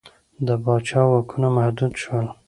د 0.45 0.47
پاچا 0.63 1.01
واکونه 1.09 1.47
محدود 1.57 1.93
شول. 2.01 2.27